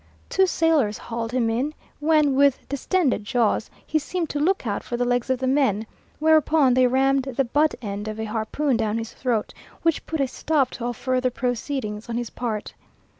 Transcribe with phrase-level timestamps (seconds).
[0.31, 4.97] Twelve sailors hauled him in, when, with distended jaws, he seemed to look out for
[4.97, 5.85] the legs of the men,
[6.17, 9.53] whereupon they rammed the butt end of a harpoon down his throat,
[9.83, 12.73] which put a stop to all further proceedings on his part.